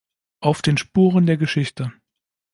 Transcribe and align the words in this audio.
Auf 0.39 0.63
den 0.63 0.77
Spuren 0.77 1.27
der 1.27 1.37
Geschichte. 1.37 1.93